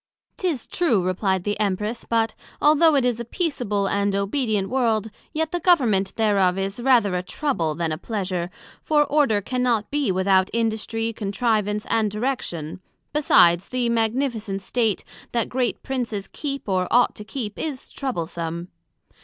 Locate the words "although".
2.59-2.95